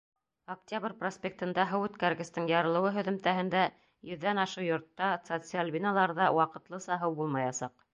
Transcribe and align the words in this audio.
Октябрь 0.51 0.95
проспектында 1.01 1.65
һыу 1.73 1.85
үткәргестең 1.89 2.49
ярылыуы 2.53 2.95
һөҙөмтәһендә 2.97 3.63
йөҙҙән 4.11 4.45
ашыу 4.49 4.69
йортта, 4.73 5.15
социаль 5.33 5.75
биналарҙа 5.79 6.37
ваҡытлыса 6.43 7.03
һыу 7.05 7.21
булмаясаҡ. 7.23 7.83